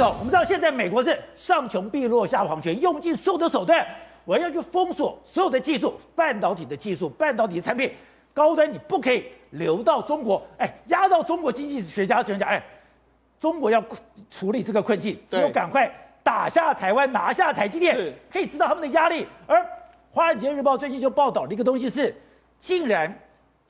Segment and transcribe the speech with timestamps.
[0.00, 3.86] 走，我们知道现在美国是上穷碧落下黄泉，用尽所有的手段，
[4.24, 7.92] 我要去封锁所有的技术，半导体的技术，半导体的产品，
[8.32, 12.62] 高端你不可以流到中国，哎，压到中国经济学家专家，哎，
[13.38, 13.84] 中国要
[14.30, 15.92] 处理这个困境，只有赶快
[16.22, 19.26] 打下台湾，拿下台积电，可以知道他们的压力。
[19.46, 19.58] 而
[20.10, 22.16] 《华尔街日报》最近就报道了一个东西是，
[22.58, 23.14] 竟然。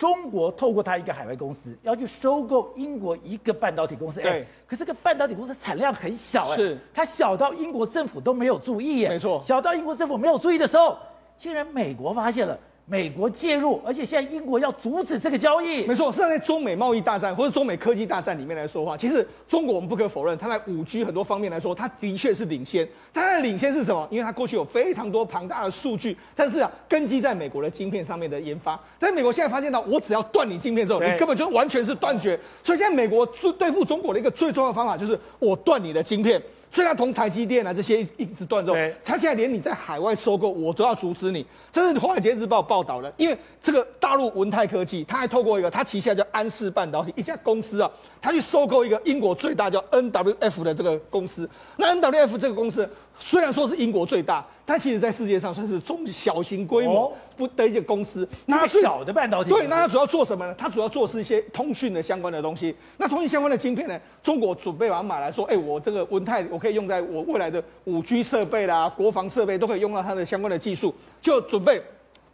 [0.01, 10.97] 中国透过它一个海外公司要去收购英国一个半导体公司，哎，可是这个半导体公司产量很小，哎，是它小到英国政府都没有注意，哎，没错，小到英国政府没有注意的时候，
[11.37, 12.59] 竟然美国发现了。
[12.91, 15.87] 美国介入，而且现在英国要阻止这个交易。
[15.87, 22.87] 没错，是在中美贸易大战或者中美科技大战里面来说话，其实中国我们不可否认，它在五 G 很多方面来说，它的确是领先。
[23.15, 24.09] 它的领先是什么？
[24.11, 28.77] 因为它过去有非常多庞大的数据，但是啊，根基在美国的晶片上面的研发。
[28.99, 32.37] 但是美国现在发现到，我只要断你晶片之后，你根本就完全是断绝。
[32.65, 33.25] 所以现在美国
[33.57, 36.43] 对付中国的一个最重要的方法就是，我断你的晶片。
[36.71, 41.45] 虽然同台积电啊这些一直断之后，他现在连你在海外收购我都要阻止你。
[41.73, 47.91] 这是《华尔街日报》报道的，因为这个大陆文泰科技，他还透过一个他旗下叫安氏半导体一家公司啊，
[48.23, 51.49] 他去收购一个英国最大叫 NWF 的这个公司。
[51.77, 52.89] 那 NWF 这个公司。
[53.23, 58.27] 虽然说是英国最大，但其实在世界上算是中小型规模不的一个公司。
[58.47, 59.51] 那它小的半导体。
[59.51, 60.55] 对，那它主要做什么呢？
[60.57, 62.75] 它主要做是一些通讯的相关的东西。
[62.97, 64.01] 那通讯相关的晶片呢？
[64.23, 71.81] 中国准备把它买来说，哎，我这个文泰我可以用在我未来的五 G 设备啦、国防设备都可以用到它的相关的技术，就准备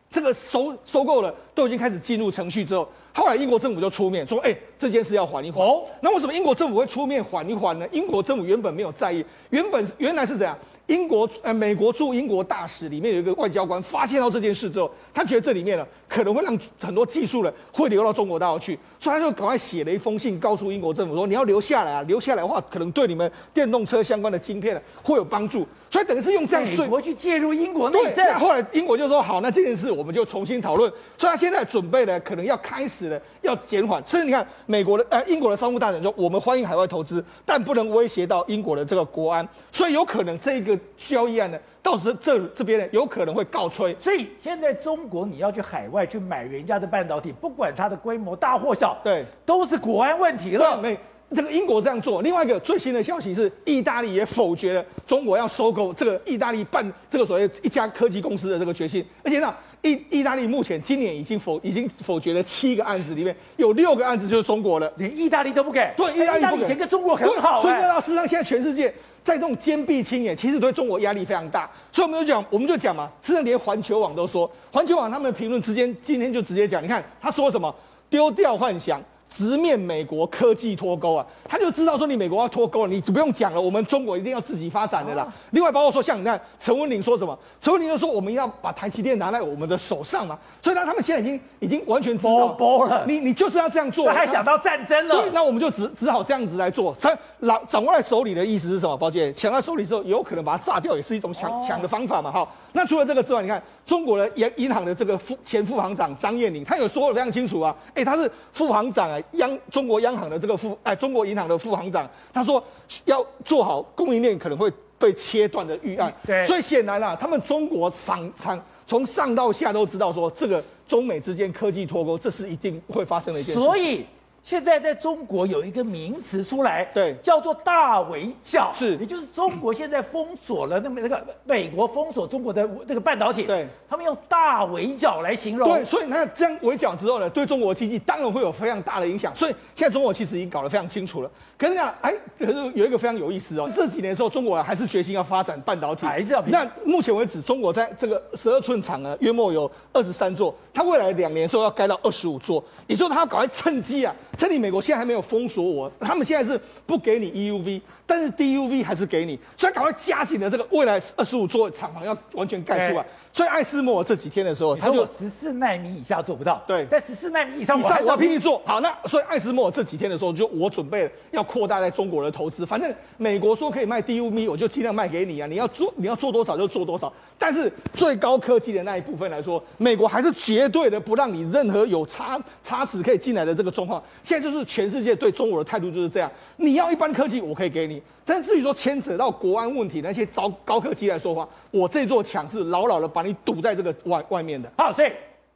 [0.09, 5.67] 这个收收购了，都已经开始进入程序之后，后来英国政府就出面说，哎，这件事要缓一缓。
[5.67, 7.89] 哦，那为什么英国政府会出面缓一缓呢？
[7.91, 10.57] 英国政府原本没有在意，原本原来是怎样？
[10.87, 25.67] 英国呃，美国驻英国大使里面有一个外交官发现到这件事之后，他觉得这里面呢可能会让很多技术呢会流到中国大陆去，所以他就赶快写了一封信，告诉英国政府说，你要留下来啊，留下来的话可能对你们电动车相关的晶片呢会有帮助。
[25.91, 28.39] 所以等于是用这样，美国去介入英国内政。
[28.39, 30.93] 后来英国就说好，那这件事我们就重新讨论。
[31.17, 34.01] 所以他现在准备呢，可能要开始了，要减缓。
[34.07, 39.49] 甚至你看，美国的呃英国的商务大臣说，我们欢迎海外投资，但不能威胁到英国的这个国安。
[39.73, 40.76] 所以有可能这个。
[40.97, 50.81] 交易案呢，到时这这边呢有可能会告吹，所以现在中国你要去海外去买人家的半导体，不管它的规模大或小，对，都是国安问题了。
[50.81, 50.99] 没，
[51.35, 52.23] 这个英国这样做。
[52.23, 59.05] 另外一个最新的消息是，意大利也否决了中国要收购这个意大利半这个所谓一家科技公司的这个决心。
[59.25, 65.93] 而且呢，意意大利目前今年已经否已经否决了七个案子，里面有六个案子就是中国的，连意大利都不给。
[65.97, 66.65] 对，意大利不给。
[66.65, 68.93] 以前跟中国很好，所以呢，事实上现在全世界。
[69.27, 77.75] 在这种坚壁清野，其实对中国压力非常大，所以我们就讲，我们就讲嘛，甚至连环球网都说，环球网他们评论之间今天就直接讲，你看他说什么，
[78.09, 79.03] 丢掉幻想。
[79.29, 85.25] 直面美国科技脱钩啊，他就知道说你美国要脱钩了，你不用讲了，我们中国一定要自己发展的啦。
[85.25, 96.97] 啊、另外包括说像你看陈文玲说什么，陈文玲就说我们要把台积电拿在我们的手上嘛，所以呢他们现在已经已经完全知道波了，你你就是要这样做，还想到战争了，对，那我们就只只好这样子来做。
[97.01, 98.97] 他掌掌握在手里的意思是什么？
[98.97, 102.31] 宝姐抢在手里之后，有可能把它炸掉，也是一种抢抢、哦、的方法嘛。
[102.31, 109.97] 好，那除了这个之外，你看中国的银银行的这个副前副行长张燕宁，他有说的非常清楚啊，哎，他是副行长啊，央中国。
[110.01, 112.63] 央行的这个副哎，中国银行的副行长他说
[113.07, 123.61] 要做好供应链可能会被切断的预案，对，所以显然啊，他们中国上上从上到下都知道说这个中美之间科技脱钩，这是一定会发生的一件事。
[123.61, 124.05] 所以。
[124.47, 141.31] 现在在中国有一个名词出来，对，叫做大围剿，是，也就是中国现在封锁了那么那个美国封锁中国的那个半导体，对，他们用大围剿来形容，对，所以那这样围剿之后呢，对中国经济当然会有非常大的影响，所以现在中国其实已经搞得非常清楚了。
[141.59, 146.41] 可是呢，哎，可是有一个非常有意思哦，这几年的时候，中国还是决心要发展半导体，还是要。
[146.43, 155.23] 那目前为止，中国在这个十二寸厂呢，约莫有二十三座，它未来两年的时候要盖到二十五座，也就是说，它要赶快趁机啊，这里美国现在还没有。
[155.27, 157.81] 封锁我，他们现在是不给你 EUV。
[158.07, 163.05] 但是 DUV 还是给你，所以赶快加紧的这个未来二十五座厂房要完全盖出来。
[163.33, 168.81] 所以艾斯摩尔这几天的时候，他就十四纳米以下做不到，对，在十四纳米以上，以上我要拼命做好。
[168.81, 172.65] 那所以艾斯摩尔这几天的时候，就我准备要扩大在中国的投资。
[172.65, 175.47] 反正美国说可以卖 DUV，我就尽量卖给你啊！
[175.47, 177.13] 你要做你要做多少就做多少。
[177.39, 184.03] 但是最高科技的那一部分来说，美国还是绝对的不让你任何有差差池可以进来的这个状况。
[184.23, 186.31] 现在就是全世界对中国的态度就是这样。
[186.57, 188.03] 你要一般科技，我可以给你。
[188.25, 194.71] 但至于说牵扯到国安问题，那些高高科技来说话，我这座墙是牢牢的把你堵在这个外外面的。
[194.77, 195.13] 好，所以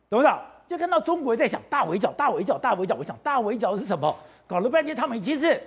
[0.08, 0.38] 董事长
[0.69, 2.94] 就看到中国在想大围剿、大围剿、大围剿。
[2.94, 4.14] 我想大围剿是什么？
[4.47, 5.61] 搞了半天，他们已经是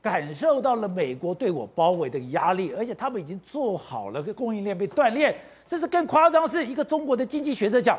[0.00, 5.36] 感受到了美国对我包围的压力，而且他们已经做好了供应链被断裂。
[5.66, 7.98] 这是更夸张，是一个中国的经济学者讲，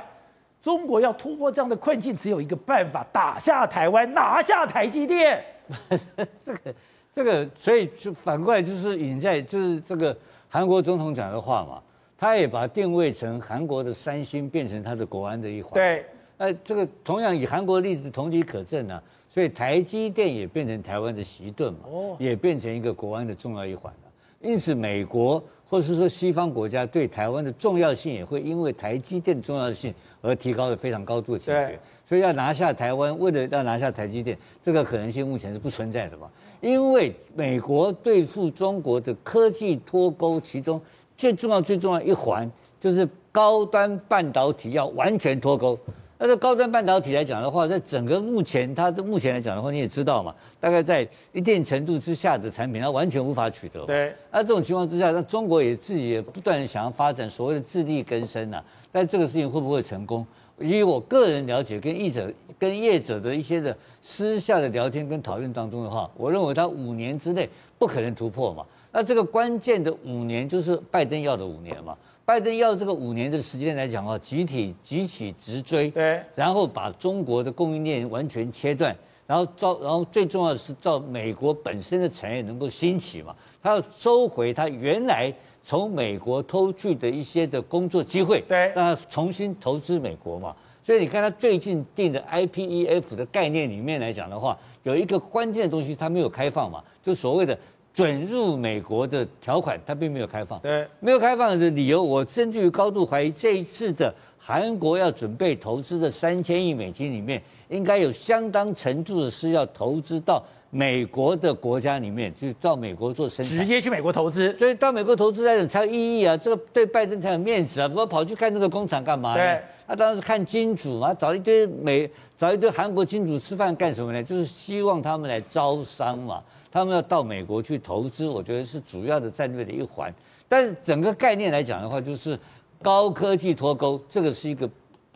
[0.62, 5.44] 中国要突破这样的困境，只有一个办法：打下台湾，拿下台积电。
[6.46, 6.76] 这个，
[7.14, 10.16] 这个，所以就反过来就是引在就是这个
[10.48, 11.82] 韩国总统讲的话嘛，
[12.18, 15.74] 他也把定位成韩国的三星变成他的国安的一环。
[15.74, 16.06] 对，
[16.38, 24.09] 那这个同样以韩国的例子同理可证啊，所以台积电也变成台湾的习盾嘛，哦，也变成一个国安的重要一环了。
[24.42, 31.80] 因此，美国或者是说西方国家对台湾的重要性也会因为台积电的重要性而提高了非常高度的警觉。
[32.06, 36.28] 所以要拿下台湾，为了要拿下台积电，这个可能性目前是不存在的嘛？
[36.60, 40.82] 因为美国对付中国的科技脱钩，其中
[41.16, 42.50] 最重要、最重要一环
[42.80, 45.78] 就是高端半导体要完全脱钩。
[46.22, 53.86] 那这高端半导体来讲的话，在整个目前它的目前来讲的话，你也知道嘛，大概在一定程度之下的产品，它完全无法取得。
[53.86, 54.14] 对。
[54.30, 58.66] 那这种情况之下，那中国也自己也不断想要发展所谓的自力更生呐、啊。
[58.92, 60.28] 但这个事情会不会成功？
[60.60, 62.30] 以我个人了解，跟业者、
[62.60, 68.66] 跟业者的一些的私下的聊天跟讨论当中的话，我认为它五年之内不可能突破嘛。
[68.92, 71.98] 那这个关键的五年就是拜登要的五年嘛。
[72.30, 78.96] 拜登要这个五年的时间来讲啊，集体集起直追，对，然后把中国的供应链完全切断，
[79.26, 85.34] 然后造，然后最重要的是造美国本身的产业能够兴起嘛，他要收回他原来
[85.64, 90.56] 从美国偷去的一些的工作机会，对，让他重新投资美国嘛。
[90.84, 97.58] 所以你看他最近定的 IPEF 的概念里面来讲的话，有一个关键的东西他没有开放嘛，就所谓的。
[97.94, 100.60] 准入美国的条款，它并没有开放。
[100.60, 114.56] 对，没有开放的理由，我甚至于高度怀疑，这一次的韩国要准备投资的三千亿美金里面，应该有相当程度的是要投资到美国的国家里面，就是到美国做生产，直接去美国投资。
[114.58, 119.38] 所以到美国投资来讲才有意义啊，这个对拜登才有面子啊，不跑去看这个工厂干嘛呢？
[119.38, 124.24] 对，他当时看金主嘛，找一堆美，找一堆韩国金主吃饭干什么呢？
[124.24, 126.42] 就是希望他们来招商嘛。
[126.72, 130.14] 他们要到美国去投资，我觉得是主要的战略的一环。
[130.48, 132.38] 但是整个概念来讲的话，就是
[132.82, 134.70] 高科技脱钩，这个是一个，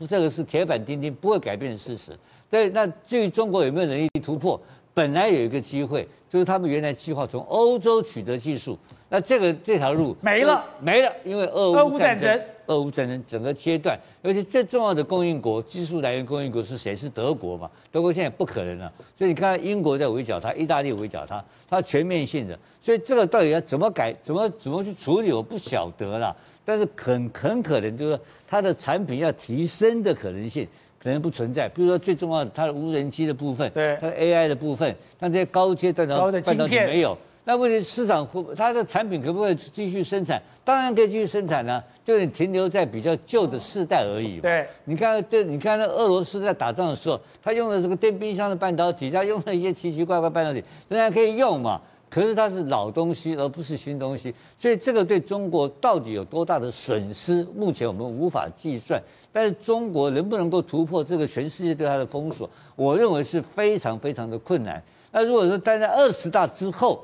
[0.07, 2.11] 这个是铁板钉钉，不会改变的事实。
[2.49, 4.59] 对，那至于中国有没有能力突破，
[4.93, 8.77] 本来有一个机会，就是他们原来计划从欧洲取得技术，
[9.09, 12.41] 那这个这条路没了，没了，因为俄乌战争。
[12.67, 16.95] 俄乌战争整个阶段，而且最重要的供应国、技术来源供应国是谁？
[16.95, 17.69] 是德国嘛？
[17.91, 26.35] 德国现在不可能了，所以你看英国在围剿它，意大利围剿它，它全面性的，所以这个到底要怎么改、怎么怎么去处理，我不晓得啦。
[26.65, 30.65] 但是很很可能就是说它的产品要提升的可能性
[30.97, 31.67] 可能不存在。
[31.67, 37.17] 比如说最重要的，它的无人机的部分，对，它的 AI 的部分，但这些高阶段的半导体没有。
[37.45, 40.41] 那问题市场会它的产品可不可以继续生产？
[40.63, 44.39] 当然可以继续生产呢、啊，就是停留在比较旧的世代而已。
[44.39, 51.81] 对，你看，对，你看那俄罗斯在打仗的时候，他用的这个电冰箱的半导体，他用了一些奇奇怪怪半导体，仍然可以用嘛。
[52.09, 59.01] 可是它是老东西，而不是新东西，所以这个对中国到底有多大的损失，目前我们无法计算。
[59.31, 64.79] 但是中国能不能够突破这个全世界对它的封锁，我认为是非常非常的困难。
[65.11, 67.03] 那如果说待在二十大之后，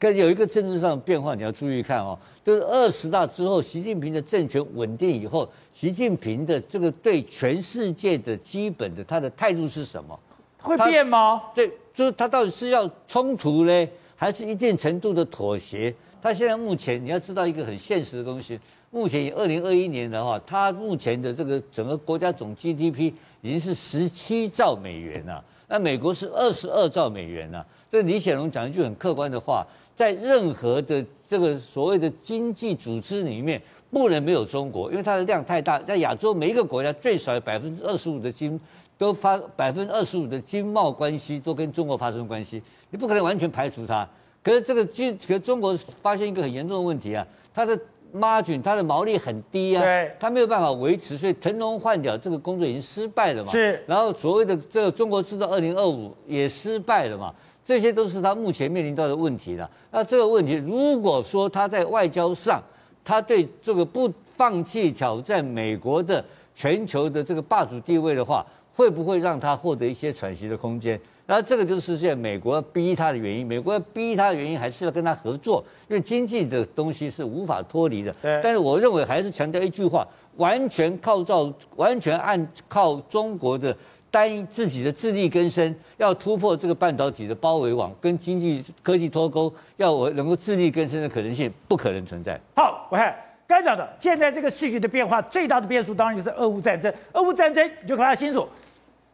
[0.00, 10.18] 跟有一个政治上的变化，你要注意看哦，就是二十大之后，习近平的政权稳定以后，习近平的这个对全世界的基本的他的态度是什么？
[10.58, 11.42] 会变吗？
[11.54, 15.94] 对，就是他到底是要冲突呢，还是一定程度的妥协？
[16.22, 18.58] 他现在目前你要知道一个很现实的东西，
[18.90, 27.66] 目前以二零二一年的话，他目前的这个整个国家总 GDP 已经是十七兆美元了，那美国是二十二兆美元了。
[27.90, 29.66] 这李显龙讲一句很客观的话。
[30.00, 35.78] 在任何的这个所谓的经济组织里面，不能没有中国，因为它的量太大。
[35.80, 38.58] 在亚洲每一个国家最少有百分之二十五的经
[38.96, 44.08] 都发百分之二十五的经贸关系都跟中国发生关系，你不可能完全排除它。
[44.42, 47.78] 可是这个经，可是中国发现一个很严重的问题啊，它的
[48.14, 53.52] margin 它的毛利很低啊，对，它没有办法维持，所以腾笼换鸟这个工作已经失败了嘛。
[53.52, 57.34] 是，然后所谓的这个中国制造二零二五也失败了嘛。
[57.64, 59.70] 这些都是他目前面临到的问题了。
[59.92, 62.60] 那这个问题，如果说他在外交上，
[63.04, 66.24] 他对这个不放弃挑战美国的
[66.54, 71.00] 全球的这个霸主地位的话，会不会让他获得一些喘息的空间？
[71.26, 73.46] 那这个就是现在美国要逼他的原因。
[73.46, 78.12] 美国要逼他的原因，还是要跟他合作，因为经济的东西是无法脱离的。
[78.20, 78.40] 对。
[78.42, 80.06] 但是我认为还是强调一句话：
[80.38, 83.76] 完全靠照，完全按靠中国的。
[84.10, 92.38] 单自己的自力更生，要突破这个半导体的包围网，跟经济科技脱钩，要我能够自力更生的可能性不可能存在。
[92.56, 93.14] 好，我看
[93.46, 96.92] 刚讲的，现在这个世局的变化最大的变数，当然就是俄乌战争。
[97.12, 98.48] 俄乌战争你就看他清楚，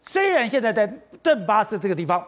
[0.06, 0.86] 虽然现在在
[1.22, 2.26] 顿巴斯这个地方，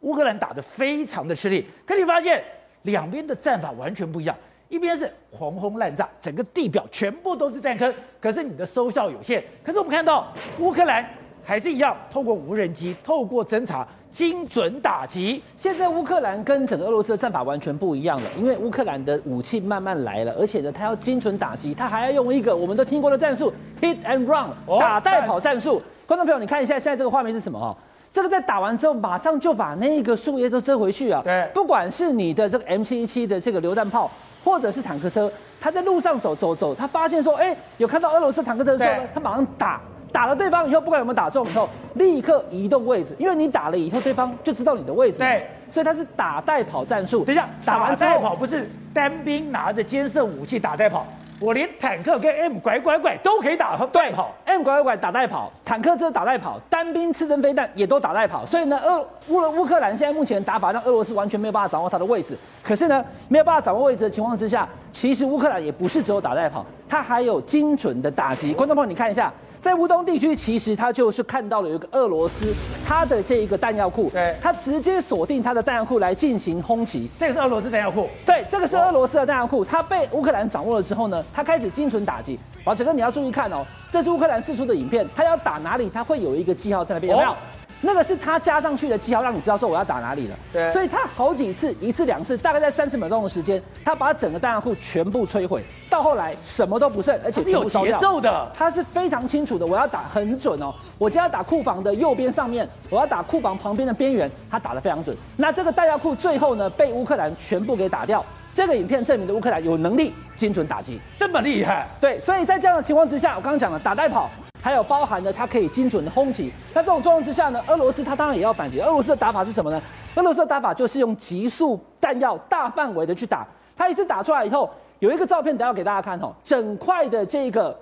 [0.00, 2.42] 乌克兰打得非常的吃力，可你发现
[2.82, 4.34] 两边的战法完全不一样，
[4.70, 9.44] 一边是狂轰滥炸，整个地表全部都是弹坑，可是你的收效有限。
[9.62, 11.06] 可是我们看到乌克兰。
[11.48, 15.42] 还是一样，透过无人机，透过侦察，精准打击。
[15.56, 23.50] 现在乌克兰跟整个俄罗斯的战法完全不一样了，因为乌克兰的武器慢慢来了，而且呢，他要精准打击，他还要用一个我们都听过的战术
[23.80, 25.80] hit and run，打带跑战术。
[26.06, 27.74] 观众朋友，你看一下现在这个画面是什么哦？
[28.12, 31.22] 这个在打完之后，马上就把那个树叶都遮回去啊。
[31.24, 34.10] 对，不管是你的这个 M717 的这个榴弹炮，
[34.44, 39.80] 或者是坦克车，他在路上走走走，他发现说，哎，有看到俄罗斯坦克车的时候呢，他马上打。
[40.12, 45.18] 打了对方以后，不管有没有打中以后，立刻移动位置，因为你打了以后，对方就知道你的位置。
[45.18, 47.24] 对，所以他是打带跑战术。
[47.24, 51.06] 等一下，打完带跑不是单兵拿着尖射武器打带跑，
[51.38, 58.44] 我连坦克跟 M 拐拐拐都可以打带跑，M 拐拐拐打带跑，坦克车打带跑，单兵刺针飞弹也都打带跑。
[58.46, 62.36] 所以呢，俄乌乌克兰现在目前打法让俄罗斯完全没有办法掌握他的位置。
[62.62, 68.52] 可是呢，没有办法掌握位置的情况之下，其实乌克兰也不是只有打带跑，他还有精准的打击。
[68.54, 69.32] 观众朋友，你看一下。
[69.68, 72.54] 在乌东地区，其实他就是看到了有一个俄罗斯，
[72.86, 77.06] 他的这一个弹药库，对，他直接锁定他的弹药库来进行轰击。
[77.20, 79.62] 这个是俄罗斯弹药库，对，这个是俄罗斯的弹药库。
[79.62, 82.40] 他被乌克兰掌握了之后呢，他开始精准打击。
[82.64, 87.36] 宝杰哥，你要注意看哦，这是乌克兰释出的影片，他要打哪里，他会有一个记号在那边，有没有？
[87.80, 90.36] 那个是他加上去的记号，让你知道说我要打哪里了。
[90.52, 97.96] 对，所以他好几次，一次两次，大概在三十秒钟的时间，他把整个弹药库全部摧毁，到后来什么都不剩，而且全部烧掉。
[97.96, 100.74] 有节奏的，他是非常清楚的，我要打很准哦。
[100.98, 105.16] 我就要打库房的右边上面，我要打库房旁边的边缘，他打得非常准。
[105.36, 108.24] 那这个弹药库最后呢，被乌克兰全部给打掉。
[108.52, 111.86] 这个影片证明了乌克兰有能力精准打击，这么厉害。
[112.00, 114.28] 对，所以在这样的情况之下，我刚刚讲了打带跑。
[114.60, 118.80] 还有包含呢它可以精准的轰击，那这种状况之下呢，俄罗斯它当然也要反击。
[118.80, 119.80] 俄罗斯的打法是什么呢？
[120.16, 123.46] 俄罗斯的打法就是用急速弹药大范围的去打。
[123.76, 127.78] 它一次打出来以后，有一个照片等下要给大家看哦，整块的这个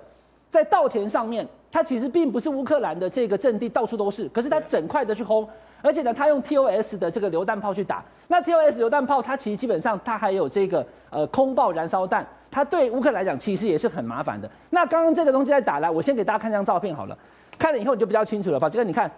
[0.51, 5.47] 在稻田上面，它其实并不是乌克兰的这个阵地到处都是，可是它整块的去轰，
[5.81, 8.03] 而且呢，它用 TOS 的这个榴弹炮去打。
[8.27, 12.25] 那 TOS 榴弹炮它其实基本上它还有这个呃空爆燃烧弹。
[12.57, 14.49] 它对乌克兰来讲，其实也是很麻烦的。
[14.71, 17.15] 那刚刚这个东西在打来，我先给大家看张照片好了，
[17.59, 18.67] 看了以后你就比较清楚了吧？
[18.67, 19.11] 这个你看，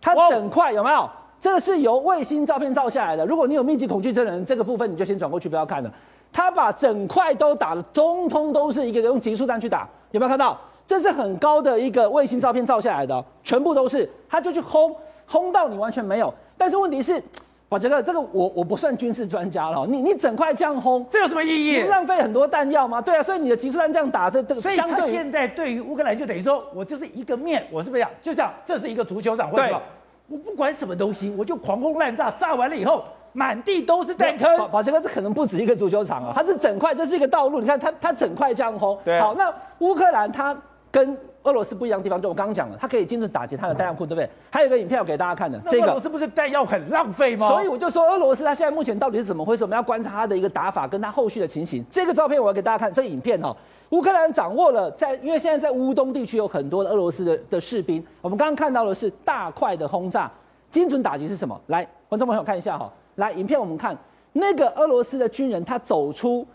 [0.00, 1.06] 它整块有没有？
[1.38, 3.26] 这个是由卫星照片照下来的。
[3.26, 5.92] 如果你有密集恐惧症的人，这个部分你就先转过去不要看了。
[6.32, 10.58] 它把整块都打了，通通都是一个用极速弹去打，有没有看到？
[10.86, 16.32] 这是很高的一个卫星照片照下来的，全部都是，它就去轰，轰到你完全没有。
[16.56, 17.22] 但是问题是。
[17.68, 21.82] 我觉得这个我我不算军事专家了，你你整块这样轰，这有什么意义？
[21.82, 23.00] 你浪费很多弹药吗？
[23.00, 28.10] 对啊，所以你的集束弹这样打，这这个所以他现在对于乌克兰就等于说，我就是一个面，我是不是讲？
[28.22, 29.82] 就像这是一个足球场，或者说
[30.28, 34.68] 我不管什么东西，我就狂轰滥炸，炸完了以后满地都是弹坑。
[34.70, 38.96] 宝杰哥，这可能不止一个足球场啊，它是整块，这是一个道路，你看它它整块这样轰。
[39.04, 40.56] 对，好，那乌克兰它
[40.92, 41.18] 跟。
[41.46, 44.28] 俄罗斯不一样的地方，就我刚刚讲了，它可以精准打击它的弹药库，对不对？
[44.50, 47.48] 还有一个影片要给大家看的，这个俄罗斯不是弹药很浪费吗？
[47.48, 49.62] 所以我就说，俄罗斯它现在目前到底是怎么回事？
[49.62, 51.84] 我们要观察它的一个打法，跟它后续的情形。
[51.88, 53.56] 这个照片我要给大家看，这个影片哈，
[53.90, 60.30] 乌克兰掌握了在，因为现在在乌东地区有很多的俄罗斯的的士兵，我们刚刚看到的是大块的轰炸，
[60.70, 61.58] 精准打击是什么？
[61.68, 63.96] 来，观众朋友看一下哈，来，影片我们看
[64.32, 66.46] 那个俄罗斯的军人，他走出。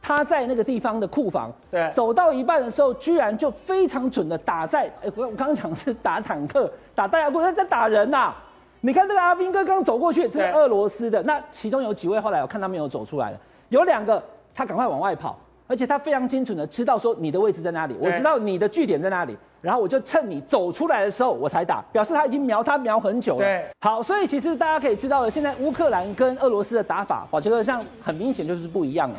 [0.00, 8.36] 他在那个地方的库房，对，走到一半的时候，居然就非常准的打在，哎，我我刚刚讲是打坦克，打弹药库，他在打人呐、啊！
[8.80, 13.38] 你看这个阿兵哥刚走过去，这是俄罗斯的，那其中有几位后来我看他没有走出来了，
[13.70, 14.22] 有两个
[14.54, 15.36] 他赶快往外跑，
[15.66, 23.40] 而且他非常精准的知道说你的位置在哪里，我知道你的据点在哪里，然后我就趁你走出来的时候我才打，表示他已经瞄他瞄很久了。
[23.40, 29.16] 对，好，所以其实大家可以知道的，现在乌克兰跟俄罗斯的打法，我觉得像很明显就是不一样了。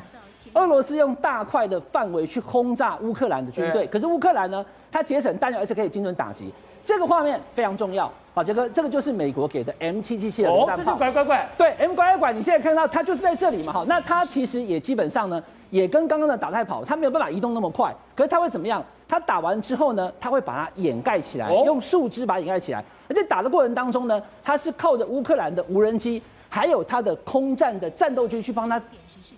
[0.54, 6.52] 俄罗斯用大块的范围去轰炸乌克兰的军队，可是乌克兰呢，它节省弹药，而且可以精准打击。
[6.84, 8.12] 这个画面非常重要。
[8.34, 10.94] 好，杰哥，这个就是美国给的 M777 的榴弹炮。
[10.94, 11.50] 哦，这是拐拐拐。
[11.58, 13.74] 对，M 拐拐拐，你现在看到它就是在这里嘛。
[13.74, 17.94] 好，那它其实也基本上呢，也跟刚刚的打太跑，它没有办法移动那么快。
[18.16, 18.84] 可是它会怎么样？
[19.08, 22.84] 它打完之后呢，它会把它掩盖起来，用树枝把它掩盖起来。
[23.08, 28.82] 而且打的过程当中呢，它是靠着乌克兰的无人机，还有它的空战的战斗机去帮它。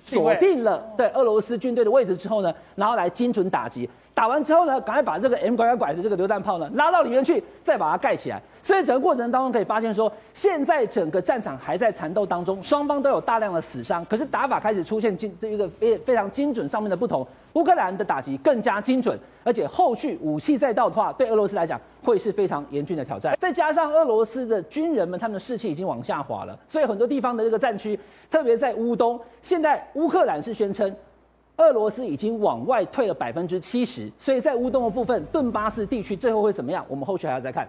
[0.03, 3.89] 锁定了对俄罗斯军队的位置之后呢，然后来精准打击。
[4.13, 8.41] 打完之后呢，赶快把这个 M 拐拐拐的这个榴弹炮呢拉到里面去，再把它盖起来。
[8.61, 17.25] 所以整个过程当中可以发现说，现在整个战场还在缠斗当中，双方都有大量的死伤，可是打法开始出现精这一个非非常精准上面的不同。
[17.53, 23.35] 乌克兰的打击更加精准，而且后续武器再到的话，对俄罗斯来讲会是非常严峻的挑战。
[23.39, 27.99] 再加上俄罗斯的军人们，他们的士气已经往下滑了，所以很多地方的这个战区，
[28.29, 30.93] 特别在乌东，现在乌克兰是宣称。
[31.61, 36.83] 俄罗斯已经往外退了百分之七十，所以在乌东的部分，顿巴斯地区最后会怎么样？
[36.87, 37.67] 我们后续还要再看。